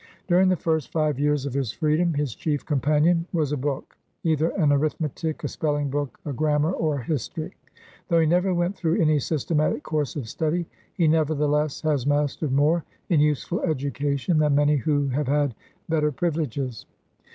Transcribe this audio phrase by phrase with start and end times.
[0.27, 4.49] During the first five years of his freedom, his chief companion was a book,— either
[4.59, 7.51] an arithmetic, a spelling book, a grammar, or a history.
[8.07, 12.83] Though he never went through any systematic course of study, he nevertheless has mastered more,
[13.09, 15.53] in useful education, than many who have had
[15.87, 16.87] better privileges.